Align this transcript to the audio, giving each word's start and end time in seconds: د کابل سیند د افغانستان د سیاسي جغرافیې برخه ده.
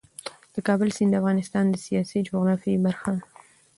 د 0.53 0.55
کابل 0.67 0.89
سیند 0.97 1.11
د 1.13 1.19
افغانستان 1.21 1.65
د 1.69 1.75
سیاسي 1.85 2.17
جغرافیې 2.27 2.81
برخه 2.85 3.09
ده. 3.15 3.21